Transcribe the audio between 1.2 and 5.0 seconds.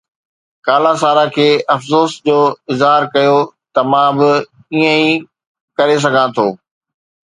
کي افسوس جو اظهار ڪيو ته مان به ائين